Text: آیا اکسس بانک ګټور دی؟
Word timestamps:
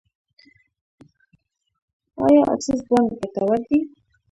آیا 2.25 2.41
اکسس 2.53 2.79
بانک 2.89 3.09
ګټور 3.19 3.59
دی؟ 3.67 3.79